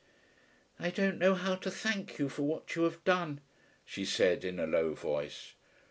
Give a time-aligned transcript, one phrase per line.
[0.79, 3.39] "I don't know how to thank you for what you have done,"
[3.85, 5.53] she said, in a low voice.